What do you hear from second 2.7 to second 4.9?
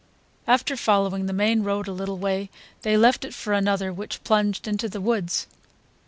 they left it for another which plunged into